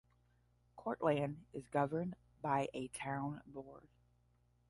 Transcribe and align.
Cortlandt 0.79 1.35
is 1.53 1.67
governed 1.67 2.15
by 2.41 2.67
a 2.73 2.87
town 2.87 3.39
board. 3.45 3.87